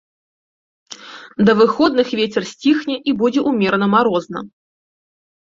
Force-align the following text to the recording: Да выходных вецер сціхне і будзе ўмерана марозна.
Да 1.49 1.53
выходных 1.59 2.07
вецер 2.21 2.43
сціхне 2.53 2.95
і 3.13 3.15
будзе 3.21 3.45
ўмерана 3.53 3.87
марозна. 3.95 4.39